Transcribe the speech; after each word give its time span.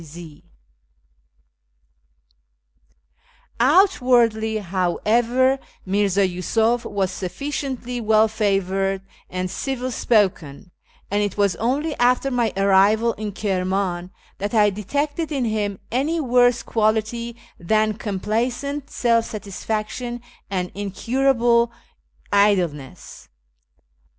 FROM 0.03 0.07
YEZD 0.07 0.13
TO 0.13 0.19
KIRMAn 0.19 0.43
419 3.55 3.55
Outwardly, 4.49 4.57
however, 4.57 5.59
Mirza 5.85 6.27
Yusiif 6.27 6.89
was 6.89 7.11
sufficiently 7.11 8.01
well 8.01 8.27
favoured 8.27 9.03
and 9.29 9.51
civil 9.51 9.91
spoken, 9.91 10.71
and 11.11 11.21
it 11.21 11.37
was 11.37 11.55
only 11.57 11.95
after 11.97 12.31
my 12.31 12.51
arrival 12.57 13.13
in 13.13 13.31
Kirman 13.31 14.09
that 14.39 14.55
I 14.55 14.71
detected 14.71 15.31
in 15.31 15.45
him 15.45 15.77
any 15.91 16.19
worse 16.19 16.63
quality 16.63 17.35
than 17.59 17.93
complacent 17.93 18.89
self 18.89 19.25
satisfaction 19.25 20.21
and 20.49 20.71
incurable 20.73 21.71
idleness. 22.33 23.29